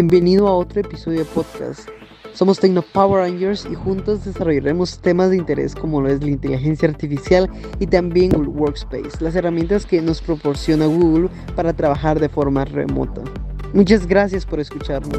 [0.00, 1.88] Bienvenido a otro episodio de podcast.
[2.32, 6.88] Somos Tecno Power Rangers y juntos desarrollaremos temas de interés como lo es la inteligencia
[6.88, 12.64] artificial y también Google Workspace, las herramientas que nos proporciona Google para trabajar de forma
[12.64, 13.22] remota.
[13.74, 15.18] Muchas gracias por escucharnos.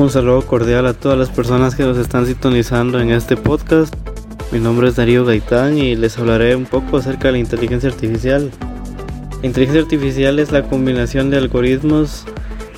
[0.00, 3.94] Un saludo cordial a todas las personas que nos están sintonizando en este podcast.
[4.50, 8.50] Mi nombre es Darío Gaitán y les hablaré un poco acerca de la inteligencia artificial.
[9.42, 12.24] La inteligencia artificial es la combinación de algoritmos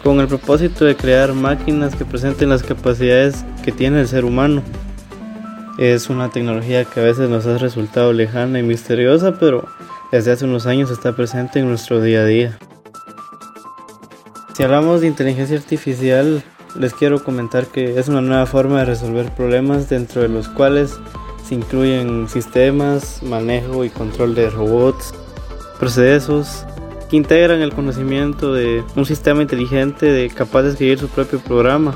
[0.03, 4.61] con el propósito de crear máquinas que presenten las capacidades que tiene el ser humano.
[5.79, 9.69] Es una tecnología que a veces nos ha resultado lejana y misteriosa, pero
[10.11, 12.59] desde hace unos años está presente en nuestro día a día.
[14.57, 16.43] Si hablamos de inteligencia artificial,
[16.75, 20.99] les quiero comentar que es una nueva forma de resolver problemas dentro de los cuales
[21.47, 25.13] se incluyen sistemas, manejo y control de robots,
[25.79, 26.65] procesos
[27.11, 31.95] que integran el conocimiento de un sistema inteligente de capaz de escribir su propio programa.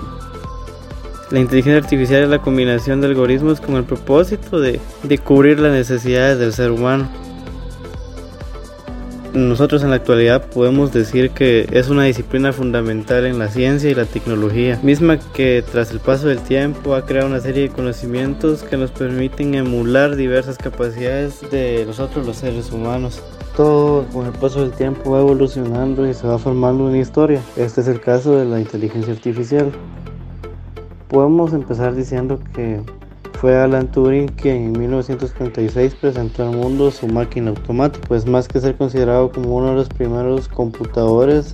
[1.30, 5.72] La inteligencia artificial es la combinación de algoritmos con el propósito de, de cubrir las
[5.72, 7.08] necesidades del ser humano
[9.36, 13.94] nosotros en la actualidad podemos decir que es una disciplina fundamental en la ciencia y
[13.94, 18.62] la tecnología, misma que tras el paso del tiempo ha creado una serie de conocimientos
[18.62, 23.22] que nos permiten emular diversas capacidades de nosotros los seres humanos.
[23.56, 27.40] Todo con el paso del tiempo va evolucionando y se va formando una historia.
[27.56, 29.70] Este es el caso de la inteligencia artificial.
[31.08, 32.80] Podemos empezar diciendo que
[33.40, 38.60] fue Alan Turing quien en 1936 presentó al mundo su máquina automática, pues más que
[38.60, 41.52] ser considerado como uno de los primeros computadores,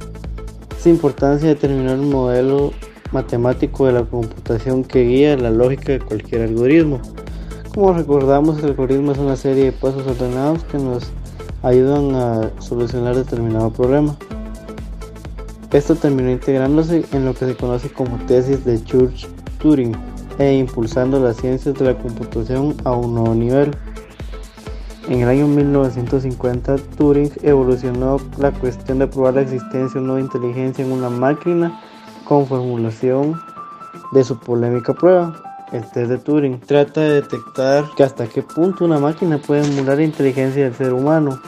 [0.80, 2.72] su importancia determinó el modelo
[3.12, 7.00] matemático de la computación que guía la lógica de cualquier algoritmo.
[7.74, 11.04] Como recordamos, el algoritmo es una serie de pasos ordenados que nos
[11.62, 14.16] ayudan a solucionar determinado problema.
[15.72, 20.11] Esto terminó integrándose en lo que se conoce como tesis de Church-Turing
[20.42, 23.70] e impulsando las ciencias de la computación a un nuevo nivel.
[25.08, 30.92] En el año 1950, Turing evolucionó la cuestión de probar la existencia de inteligencia en
[30.92, 31.80] una máquina
[32.24, 33.40] con formulación
[34.12, 35.34] de su polémica prueba.
[35.72, 39.96] El test de Turing trata de detectar que hasta qué punto una máquina puede emular
[39.96, 41.40] la inteligencia del ser humano,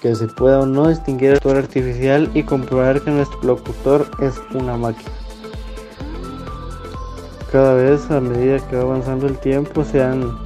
[0.00, 4.34] que se pueda o no distinguir el actor artificial y comprobar que nuestro locutor es
[4.54, 5.21] una máquina
[7.52, 10.38] cada vez a medida que va avanzando el tiempo se han,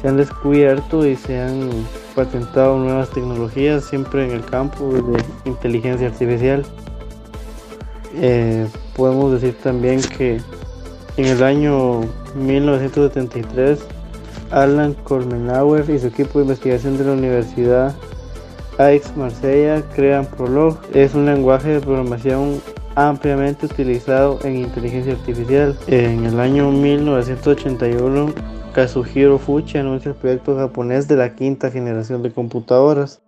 [0.00, 1.70] se han descubierto y se han
[2.14, 6.62] patentado nuevas tecnologías siempre en el campo de inteligencia artificial.
[8.16, 10.42] Eh, podemos decir también que
[11.16, 12.02] en el año
[12.34, 13.80] 1973
[14.50, 17.94] Alan Kormenauer y su equipo de investigación de la Universidad
[18.76, 20.78] AIX Marsella crean Prolog.
[20.92, 22.60] Es un lenguaje de programación
[23.08, 25.76] ampliamente utilizado en inteligencia artificial.
[25.86, 28.34] En el año 1981,
[28.74, 33.22] Kazuhiro Fuchi anuncia el proyecto japonés de la quinta generación de computadoras.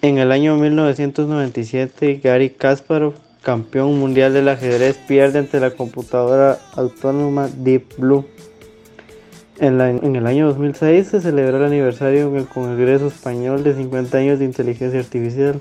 [0.00, 7.48] En el año 1997, Gary Kasparov, campeón mundial del ajedrez, pierde ante la computadora autónoma
[7.48, 8.26] Deep Blue.
[9.58, 14.18] En, en, el año 2006 se celebró el aniversario en el Congreso Español de 50
[14.18, 15.60] años de inteligencia artificial.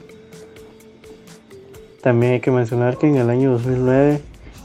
[2.01, 4.21] También hay que mencionar que en el año 2009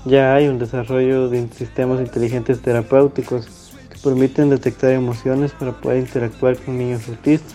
[0.07, 6.57] ya hay un desarrollo de sistemas inteligentes terapéuticos que permiten detectar emociones para poder interactuar
[6.57, 7.55] con niños autistas.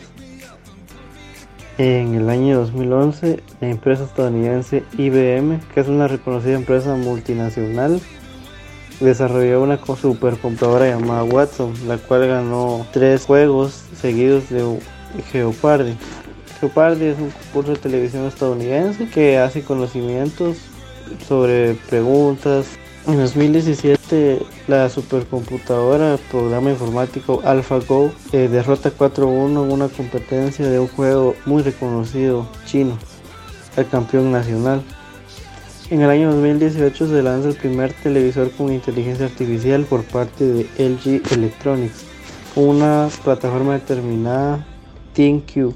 [1.77, 7.99] En el año 2011, la empresa estadounidense IBM, que es una reconocida empresa multinacional,
[8.99, 14.79] desarrolló una supercomputadora llamada Watson, la cual ganó tres juegos seguidos de
[15.31, 15.95] Jeopardy.
[16.61, 20.57] Jeopardy es un concurso de televisión estadounidense que hace conocimientos
[21.27, 22.67] sobre preguntas.
[23.07, 30.87] En 2017 la supercomputadora programa informático AlphaGo eh, derrota 4-1 en una competencia de un
[30.87, 32.95] juego muy reconocido chino,
[33.75, 34.83] el campeón nacional.
[35.89, 40.67] En el año 2018 se lanza el primer televisor con inteligencia artificial por parte de
[40.77, 42.05] LG Electronics,
[42.55, 44.63] una plataforma determinada
[45.13, 45.73] ThinQ.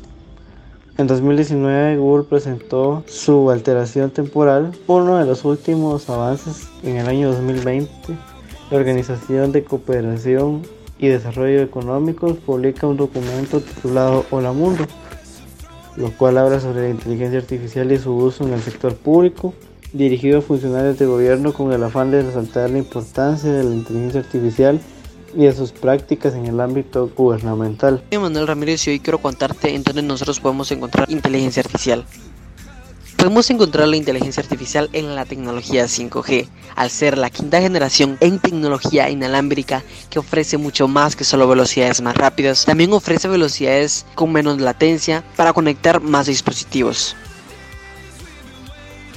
[0.97, 7.33] En 2019 Google presentó su alteración temporal, uno de los últimos avances en el año
[7.33, 7.89] 2020.
[8.71, 10.61] La Organización de Cooperación
[10.97, 14.85] y Desarrollo Económicos publica un documento titulado Hola Mundo,
[15.97, 19.53] lo cual habla sobre la inteligencia artificial y su uso en el sector público,
[19.91, 24.21] dirigido a funcionarios de gobierno con el afán de resaltar la importancia de la inteligencia
[24.21, 24.79] artificial
[25.35, 28.03] y de sus prácticas en el ámbito gubernamental.
[28.09, 32.05] Soy Manuel Ramírez y hoy quiero contarte en dónde nosotros podemos encontrar inteligencia artificial.
[33.17, 38.39] Podemos encontrar la inteligencia artificial en la tecnología 5G, al ser la quinta generación en
[38.39, 44.31] tecnología inalámbrica que ofrece mucho más que solo velocidades más rápidas, también ofrece velocidades con
[44.31, 47.15] menos latencia para conectar más dispositivos.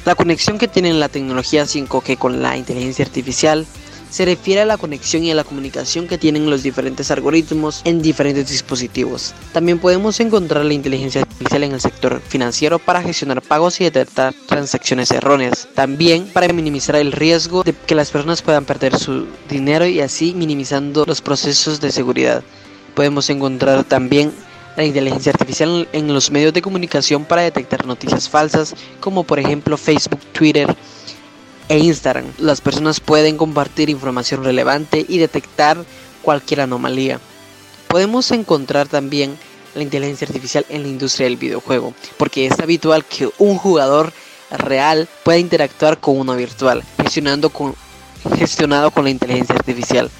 [0.07, 3.67] La conexión que tiene la tecnología 5G con la inteligencia artificial
[4.11, 8.03] se refiere a la conexión y a la comunicación que tienen los diferentes algoritmos en
[8.03, 9.35] diferentes dispositivos.
[9.53, 14.35] También podemos encontrar la inteligencia artificial en el sector financiero para gestionar pagos y detectar
[14.47, 15.69] transacciones erróneas.
[15.75, 20.35] También para minimizar el riesgo de que las personas puedan perder su dinero y así
[20.35, 22.43] minimizando los procesos de seguridad.
[22.95, 24.33] Podemos encontrar también
[24.77, 29.77] la inteligencia artificial en los medios de comunicación para detectar noticias falsas como por ejemplo
[29.77, 30.75] Facebook, Twitter,
[31.69, 32.27] e Instagram.
[32.39, 35.85] Las personas pueden compartir información relevante y detectar
[36.23, 37.21] cualquier anomalía.
[37.89, 39.39] Podemos encontrar también
[39.75, 44.13] la inteligencia artificial en la industria del videojuego, porque es habitual que un jugador
[44.51, 50.11] real pueda interactuar con uno virtual, gestionado con la inteligencia artificial.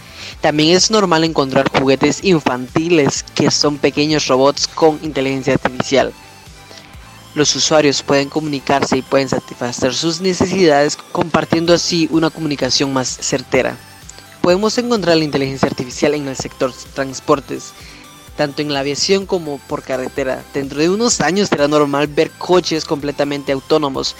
[0.41, 6.13] También es normal encontrar juguetes infantiles que son pequeños robots con inteligencia artificial.
[7.39, 13.77] Los usuarios pueden comunicarse y pueden satisfacer sus necesidades compartiendo así una comunicación más certera.
[14.43, 17.75] Podemos encontrar la inteligencia artificial en el sector transportes,
[18.37, 20.43] tanto en la aviación como por carretera.
[20.53, 24.17] Dentro de unos años será normal ver coches completamente autónomos,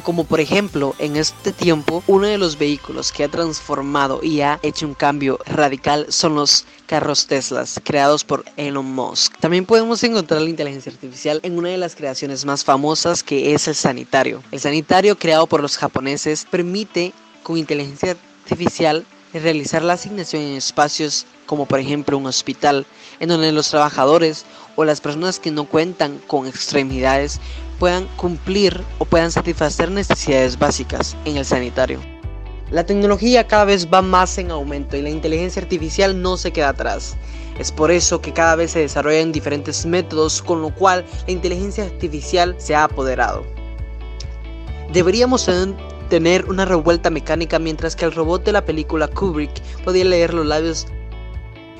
[0.00, 4.58] como por ejemplo en este tiempo uno de los vehículos que ha transformado y ha
[4.62, 9.36] hecho un cambio radical son los carros Teslas creados por Elon Musk.
[9.38, 13.68] También podemos encontrar la inteligencia artificial en una de las creaciones más famosas que es
[13.68, 14.42] el sanitario.
[14.50, 17.12] El sanitario creado por los japoneses permite
[17.42, 22.86] con inteligencia artificial realizar la asignación en espacios como por ejemplo un hospital
[23.20, 24.44] en donde los trabajadores
[24.80, 27.38] o las personas que no cuentan con extremidades
[27.78, 32.00] puedan cumplir o puedan satisfacer necesidades básicas en el sanitario.
[32.70, 36.70] La tecnología cada vez va más en aumento y la inteligencia artificial no se queda
[36.70, 37.14] atrás.
[37.58, 41.84] Es por eso que cada vez se desarrollan diferentes métodos con lo cual la inteligencia
[41.84, 43.44] artificial se ha apoderado.
[44.94, 45.46] Deberíamos
[46.08, 50.46] tener una revuelta mecánica mientras que el robot de la película Kubrick podía leer los
[50.46, 50.86] labios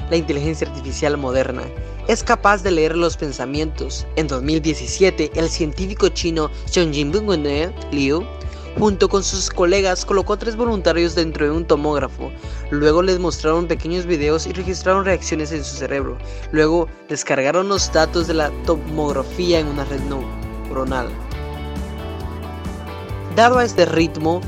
[0.09, 1.63] la inteligencia artificial moderna
[2.09, 4.07] es capaz de leer los pensamientos.
[4.17, 7.13] En 2017, el científico chino Xianjin
[7.93, 8.25] Liu
[8.79, 12.33] junto con sus colegas colocó a tres voluntarios dentro de un tomógrafo.
[12.71, 16.19] Luego les mostraron pequeños videos y registraron reacciones en su cerebro.
[16.53, 21.09] Luego descargaron los datos de la tomografía en una red neuronal.
[23.37, 24.41] Dado a este ritmo,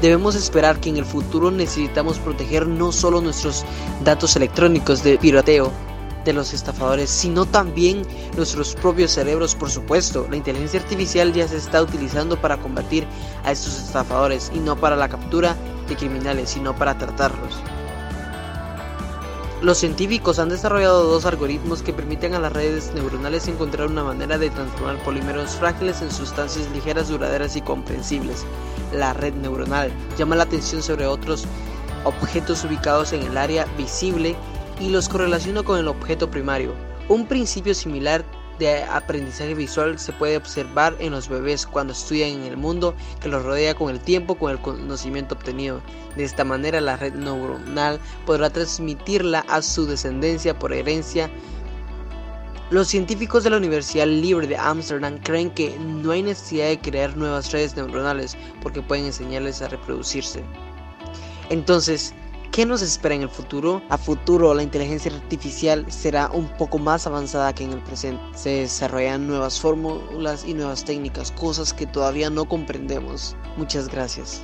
[0.00, 3.64] debemos esperar que en el futuro necesitamos proteger no solo nuestros
[4.04, 5.72] datos electrónicos de pirateo,
[6.24, 8.02] de los estafadores, sino también
[8.36, 10.26] nuestros propios cerebros, por supuesto.
[10.30, 13.06] La inteligencia artificial ya se está utilizando para combatir
[13.44, 15.56] a estos estafadores y no para la captura
[15.88, 17.54] de criminales, sino para tratarlos.
[19.62, 24.38] Los científicos han desarrollado dos algoritmos que permiten a las redes neuronales encontrar una manera
[24.38, 28.46] de transformar polímeros frágiles en sustancias ligeras, duraderas y comprensibles.
[28.94, 31.44] La red neuronal llama la atención sobre otros
[32.04, 34.34] objetos ubicados en el área visible
[34.80, 36.72] y los correlaciono con el objeto primario.
[37.10, 38.24] Un principio similar
[38.60, 43.28] de aprendizaje visual se puede observar en los bebés cuando estudian en el mundo que
[43.28, 45.80] los rodea con el tiempo con el conocimiento obtenido.
[46.14, 51.30] De esta manera la red neuronal podrá transmitirla a su descendencia por herencia.
[52.70, 57.16] Los científicos de la Universidad Libre de Ámsterdam creen que no hay necesidad de crear
[57.16, 60.44] nuevas redes neuronales porque pueden enseñarles a reproducirse.
[61.48, 62.14] Entonces,
[62.52, 63.80] ¿Qué nos espera en el futuro?
[63.90, 68.20] A futuro la inteligencia artificial será un poco más avanzada que en el presente.
[68.34, 73.36] Se desarrollan nuevas fórmulas y nuevas técnicas, cosas que todavía no comprendemos.
[73.56, 74.42] Muchas gracias.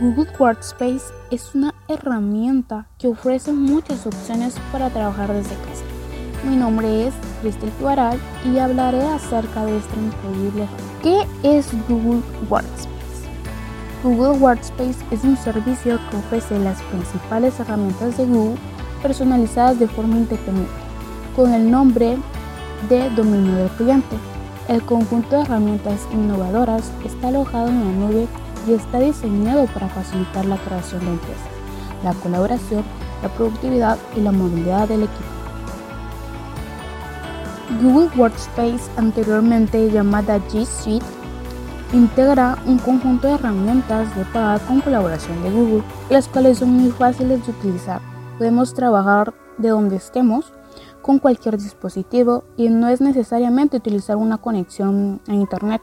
[0.00, 5.82] Google Workspace es una herramienta que ofrece muchas opciones para trabajar desde casa.
[6.48, 10.68] Mi nombre es Cristel Tuaral y hablaré acerca de este increíble.
[11.02, 12.97] ¿Qué es Google Workspace?
[14.02, 18.56] Google Workspace es un servicio que ofrece las principales herramientas de Google
[19.02, 20.70] personalizadas de forma independiente,
[21.34, 22.16] con el nombre
[22.88, 24.16] de dominio del cliente.
[24.68, 28.28] El conjunto de herramientas innovadoras está alojado en la nube
[28.68, 31.48] y está diseñado para facilitar la creación de empresas,
[32.04, 32.84] la colaboración,
[33.22, 35.24] la productividad y la movilidad del equipo.
[37.82, 41.04] Google Workspace, anteriormente llamada G Suite,
[41.92, 46.90] integra un conjunto de herramientas de paga con colaboración de Google, las cuales son muy
[46.90, 48.00] fáciles de utilizar.
[48.36, 50.52] Podemos trabajar de donde estemos
[51.00, 55.82] con cualquier dispositivo y no es necesariamente utilizar una conexión a Internet.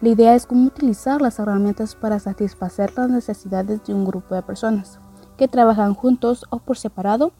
[0.00, 4.42] La idea es cómo utilizar las herramientas para satisfacer las necesidades de un grupo de
[4.42, 5.00] personas
[5.36, 7.32] que trabajan juntos o por separado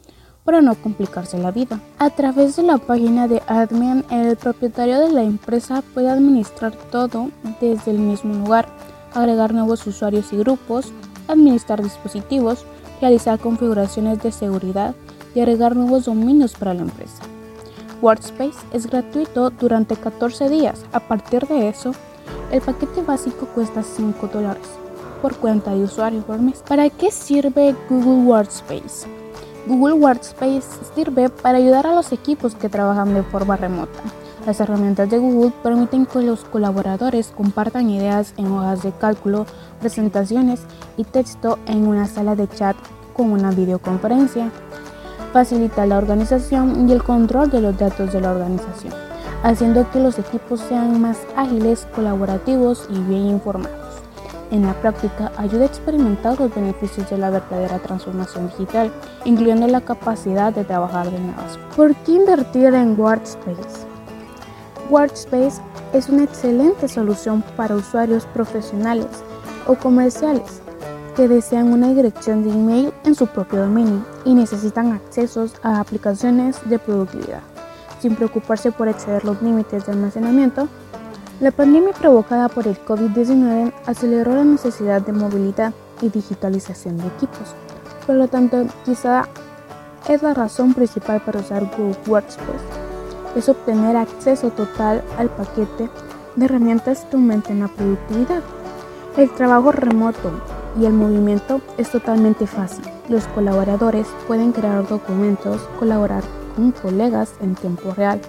[0.45, 1.81] para no complicarse la vida.
[1.99, 7.31] A través de la página de admin, el propietario de la empresa puede administrar todo
[7.61, 8.67] desde el mismo lugar,
[9.15, 10.93] agregar nuevos usuarios y grupos,
[11.29, 12.65] administrar dispositivos,
[13.01, 14.95] realizar configuraciones de seguridad
[15.35, 17.23] y agregar nuevos dominios para la empresa.
[18.01, 20.85] Workspace es gratuito durante 14 días.
[20.93, 21.93] A partir de eso,
[22.51, 24.67] el paquete básico cuesta 5 dólares
[25.23, 26.65] por cuenta de usuario por mes.
[26.67, 29.22] ¿Para qué sirve Google Workspace?
[29.67, 34.01] Google Workspace sirve para ayudar a los equipos que trabajan de forma remota.
[34.45, 39.47] Las herramientas de Google permiten que los colaboradores compartan ideas en hojas de cálculo,
[39.79, 40.63] presentaciones
[40.97, 42.77] y texto en una sala de chat
[43.13, 44.51] con una videoconferencia.
[45.33, 48.93] Facilita la organización y el control de los datos de la organización,
[49.45, 53.82] haciendo que los equipos sean más ágiles, colaborativos y bien informados.
[54.53, 58.93] En la práctica, ayuda a experimentar los beneficios de la verdadera transformación digital,
[59.25, 61.59] incluyendo la capacidad de trabajar de nuevas.
[61.75, 63.87] ¿Por qué invertir en Workspace?
[64.91, 65.63] Workspace
[65.95, 69.07] es una excelente solución para usuarios profesionales
[69.67, 70.61] o comerciales
[71.17, 76.59] que desean una dirección de email en su propio dominio y necesitan accesos a aplicaciones
[76.69, 77.41] de productividad,
[78.01, 80.69] sin preocuparse por exceder los límites de almacenamiento
[81.43, 87.57] la pandemia provocada por el COVID-19 aceleró la necesidad de movilidad y digitalización de equipos.
[88.07, 89.25] Por lo tanto, quizá
[90.09, 92.65] es la razón principal para usar Google Workspace.
[93.35, 95.91] Es obtener acceso total al paquete
[96.37, 98.43] de herramientas que aumenten la productividad.
[99.17, 100.31] El trabajo remoto
[100.81, 102.85] y el movimiento es totalmente fácil.
[103.09, 106.23] Los colaboradores pueden crear documentos, colaborar
[106.55, 108.21] con colegas en tiempo real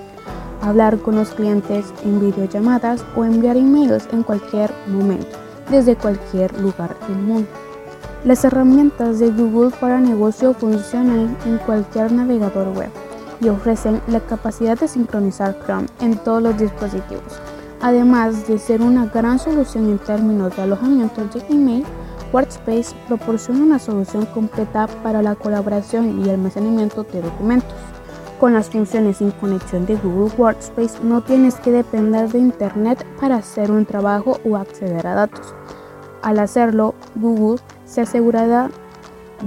[0.64, 5.38] hablar con los clientes en videollamadas o enviar emails en cualquier momento,
[5.70, 7.50] desde cualquier lugar del mundo.
[8.24, 12.90] Las herramientas de Google para negocio funcionan en cualquier navegador web
[13.42, 17.40] y ofrecen la capacidad de sincronizar Chrome en todos los dispositivos.
[17.82, 21.84] Además de ser una gran solución en términos de alojamiento de email,
[22.32, 27.76] Workspace proporciona una solución completa para la colaboración y almacenamiento de documentos.
[28.44, 33.38] Con las funciones sin conexión de Google Workspace no tienes que depender de Internet para
[33.38, 35.56] hacer un trabajo o acceder a datos.
[36.22, 38.70] Al hacerlo, Google se asegurará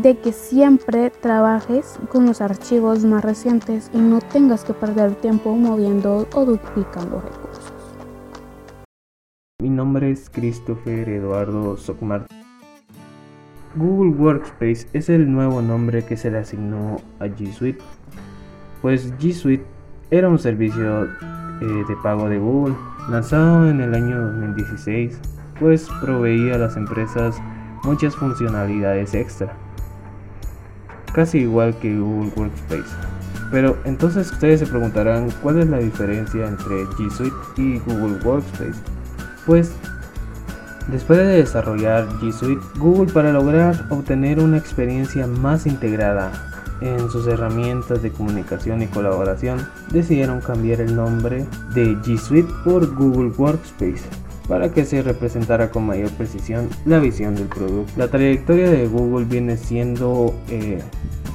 [0.00, 5.54] de que siempre trabajes con los archivos más recientes y no tengas que perder tiempo
[5.54, 7.74] moviendo o duplicando recursos.
[9.60, 12.26] Mi nombre es Christopher Eduardo Sokmar.
[13.74, 17.82] Google Workspace es el nuevo nombre que se le asignó a G Suite
[18.86, 19.66] pues G Suite
[20.12, 22.76] era un servicio eh, de pago de Google
[23.10, 25.18] lanzado en el año 2016,
[25.58, 27.34] pues proveía a las empresas
[27.82, 29.52] muchas funcionalidades extra,
[31.12, 32.94] casi igual que Google Workspace.
[33.50, 38.80] Pero entonces ustedes se preguntarán cuál es la diferencia entre G Suite y Google Workspace.
[39.46, 39.74] Pues
[40.86, 46.30] Después de desarrollar G Suite, Google para lograr obtener una experiencia más integrada
[46.80, 52.94] en sus herramientas de comunicación y colaboración, decidieron cambiar el nombre de G Suite por
[52.94, 54.04] Google Workspace
[54.48, 57.92] para que se representara con mayor precisión la visión del producto.
[57.96, 60.82] La trayectoria de Google viene siendo eh,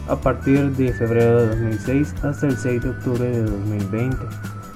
[0.07, 4.17] a partir de febrero de 2006 hasta el 6 de octubre de 2020,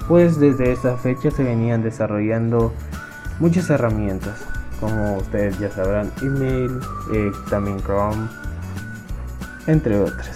[0.07, 2.73] pues desde esa fecha se venían desarrollando
[3.39, 4.45] muchas herramientas,
[4.79, 6.79] como ustedes ya sabrán, email,
[7.13, 8.27] eh, también Chrome,
[9.67, 10.34] entre otras.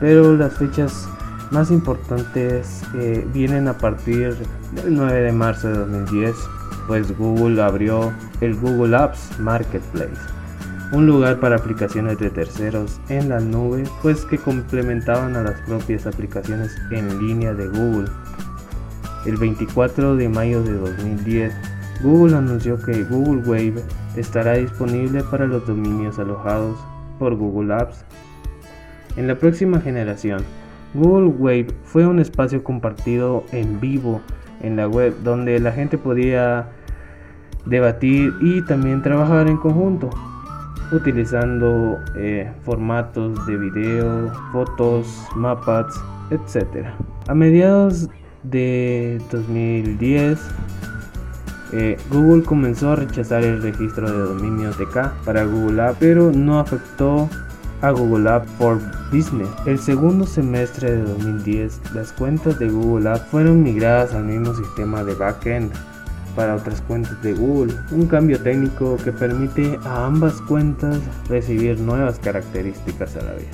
[0.00, 1.08] Pero las fechas
[1.52, 4.34] más importantes eh, vienen a partir
[4.72, 6.34] del 9 de marzo de 2010,
[6.86, 10.20] pues Google abrió el Google Apps Marketplace,
[10.92, 16.06] un lugar para aplicaciones de terceros en la nube, pues que complementaban a las propias
[16.06, 18.08] aplicaciones en línea de Google.
[19.26, 21.54] El 24 de mayo de 2010,
[22.02, 23.84] Google anunció que Google Wave
[24.16, 26.76] estará disponible para los dominios alojados
[27.18, 28.04] por Google Apps
[29.16, 30.42] en la próxima generación,
[30.94, 34.20] Google Wave fue un espacio compartido en vivo
[34.60, 36.68] en la web donde la gente podía
[37.66, 40.10] debatir y también trabajar en conjunto
[40.92, 45.86] utilizando eh, formatos de video, fotos, mapas,
[46.30, 46.86] etc.
[47.28, 48.08] A mediados
[48.42, 50.38] de 2010,
[51.72, 56.30] eh, Google comenzó a rechazar el registro de dominios de K para Google App, pero
[56.30, 57.28] no afectó
[57.82, 58.80] a Google Apps for
[59.12, 59.50] Business.
[59.66, 65.02] El segundo semestre de 2010, las cuentas de Google Apps fueron migradas al mismo sistema
[65.02, 65.72] de backend
[66.36, 70.98] para otras cuentas de Google, un cambio técnico que permite a ambas cuentas
[71.28, 73.48] recibir nuevas características a la vez.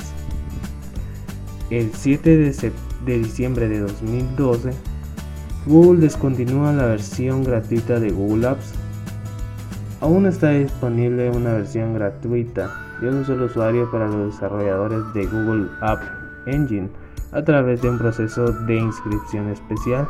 [1.70, 2.72] El 7 de,
[3.06, 4.70] de diciembre de 2012,
[5.66, 8.72] Google descontinúa la versión gratuita de Google Apps.
[10.00, 15.68] Aún está disponible una versión gratuita de un solo usuario para los desarrolladores de Google
[15.80, 16.02] App
[16.46, 16.90] Engine
[17.32, 20.08] a través de un proceso de inscripción especial.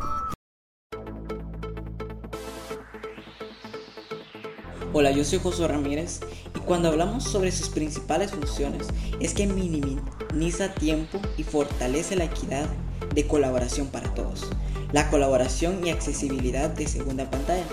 [4.92, 6.21] Hola, yo soy José Ramírez
[6.57, 8.88] y cuando hablamos sobre sus principales funciones
[9.21, 12.66] es que minimiza tiempo y fortalece la equidad
[13.14, 14.50] de colaboración para todos,
[14.92, 17.64] la colaboración y accesibilidad de segunda pantalla.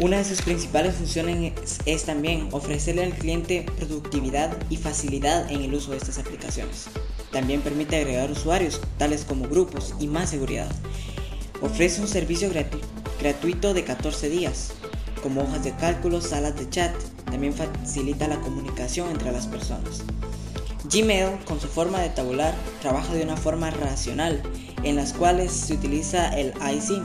[0.00, 1.52] Una de sus principales funciones
[1.84, 6.86] es, también ofrecerle al cliente productividad y facilidad en el uso de estas aplicaciones.
[7.32, 10.70] También permite agregar usuarios, tales como grupos, y más seguridad.
[11.60, 12.50] Ofrece un servicio
[13.20, 14.72] gratuito de 14 días,
[15.22, 16.94] como hojas de cálculo, salas de chat.
[17.26, 20.02] También facilita la comunicación entre las personas.
[20.90, 24.42] Gmail, con su forma de tabular, trabaja de una forma racional,
[24.82, 27.02] en las cuales se utiliza el IC.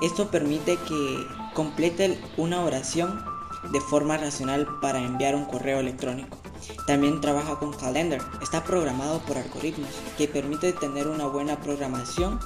[0.00, 3.24] Esto permite que complete una oración
[3.72, 6.38] de forma racional para enviar un correo electrónico.
[6.86, 8.20] También trabaja con Calendar.
[8.42, 12.40] Está programado por algoritmos que permite tener una buena programación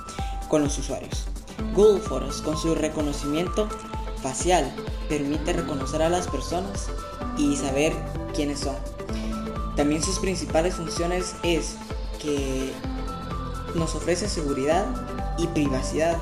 [0.49, 1.27] con los usuarios.
[1.75, 3.69] Google Photos, con su reconocimiento
[4.23, 4.75] facial
[5.09, 6.89] permite reconocer a las personas
[7.37, 7.93] y saber
[8.35, 8.77] quiénes son.
[9.77, 11.77] También sus principales funciones es
[12.21, 12.73] que
[13.75, 14.87] nos ofrece seguridad
[15.37, 16.17] y privacidad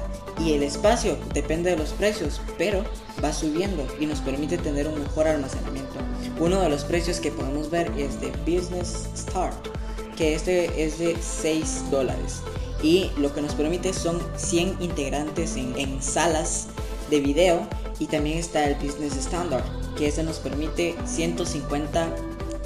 [0.45, 2.85] y el espacio depende de los precios, pero
[3.23, 5.95] va subiendo y nos permite tener un mejor almacenamiento.
[6.41, 9.69] Uno de los precios que podemos ver es de Business Start,
[10.17, 12.41] que este es de 6 dólares
[12.83, 16.67] y lo que nos permite son 100 integrantes en, salas
[17.11, 17.67] de video
[17.99, 19.65] y también está el Business Standard,
[19.97, 22.09] que este nos permite 150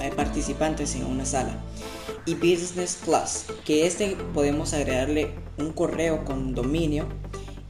[0.01, 1.63] eh, participantes en una sala.
[2.25, 7.07] Y Business Plus, que este podemos agregarle un correo con dominio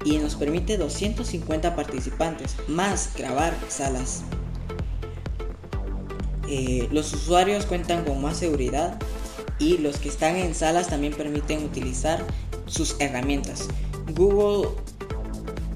[0.06, 4.22] y nos permite 250 participantes más grabar salas.
[6.48, 8.96] Eh, los usuarios cuentan con más seguridad
[9.58, 12.24] y los que están en salas también permiten utilizar
[12.66, 13.66] sus herramientas.
[14.14, 14.68] Google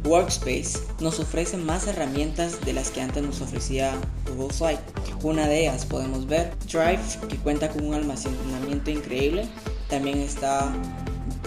[0.05, 3.93] Workspace nos ofrece más herramientas de las que antes nos ofrecía
[4.29, 4.79] Google Slide.
[5.25, 9.49] Una de ellas podemos ver Drive, que cuenta con un almacenamiento increíble.
[9.89, 10.73] También está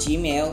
[0.06, 0.52] Gmail.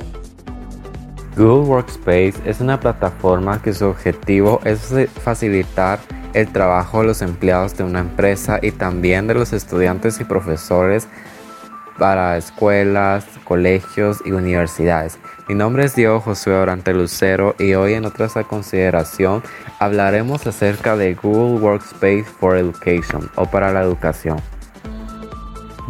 [1.41, 5.99] Google Workspace es una plataforma que su objetivo es facilitar
[6.35, 11.09] el trabajo de los empleados de una empresa y también de los estudiantes y profesores
[11.99, 15.19] para escuelas, colegios y universidades.
[15.49, 19.43] Mi nombre es Diego Josué Orante Lucero y hoy en otra consideración
[19.79, 24.37] hablaremos acerca de Google Workspace for Education o para la educación.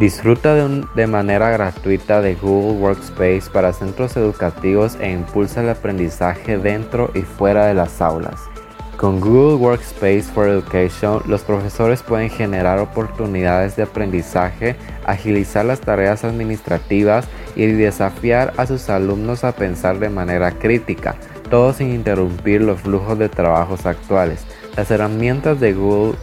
[0.00, 6.56] Disfruta de, de, manera gratuita de Google Workspace para centros educativos e impulsa el aprendizaje
[6.56, 8.40] dentro y fuera de las aulas.
[8.96, 16.24] Con Google Workspace for Education, los profesores pueden generar oportunidades de aprendizaje, agilizar las tareas
[16.24, 21.16] administrativas y desafiar a sus alumnos a pensar de manera crítica,
[21.50, 24.46] todo sin interrumpir los flujos de trabajos actuales.
[24.78, 26.16] Las herramientas de Google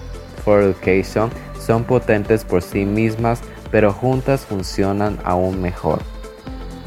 [0.44, 1.30] for Education
[1.68, 6.00] son potentes por sí mismas, pero juntas funcionan aún mejor.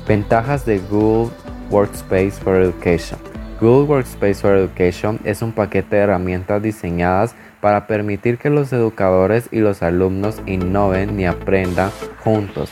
[0.09, 1.31] Ventajas de Google
[1.71, 3.21] Workspace for Education.
[3.61, 9.49] Google Workspace for Education es un paquete de herramientas diseñadas para permitir que los educadores
[9.53, 11.90] y los alumnos innoven y aprendan
[12.25, 12.71] juntos.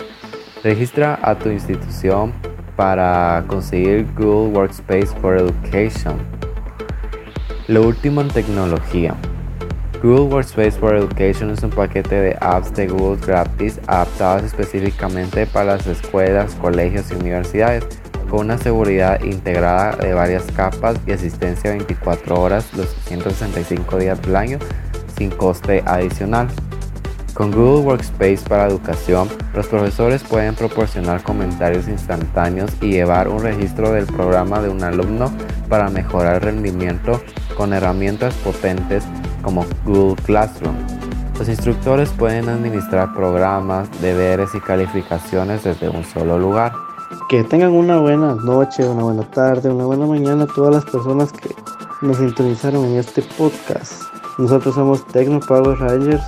[0.64, 2.32] Registra a tu institución
[2.74, 6.16] para conseguir Google Workspace for Education.
[7.66, 9.14] Lo último en tecnología.
[10.02, 15.76] Google Workspace for Education es un paquete de apps de Google gratis adaptadas específicamente para
[15.76, 17.84] las escuelas, colegios y universidades
[18.30, 24.36] con una seguridad integrada de varias capas y asistencia 24 horas los 165 días del
[24.36, 24.58] año
[25.16, 26.48] sin coste adicional.
[27.38, 33.92] Con Google Workspace para educación, los profesores pueden proporcionar comentarios instantáneos y llevar un registro
[33.92, 35.30] del programa de un alumno
[35.68, 37.22] para mejorar el rendimiento
[37.56, 39.04] con herramientas potentes
[39.42, 40.74] como Google Classroom.
[41.38, 46.72] Los instructores pueden administrar programas, deberes y calificaciones desde un solo lugar.
[47.28, 51.30] Que tengan una buena noche, una buena tarde, una buena mañana a todas las personas
[51.30, 51.54] que
[52.02, 53.92] nos sintonizaron en este podcast.
[54.38, 56.24] Nosotros somos Tecno Power Rangers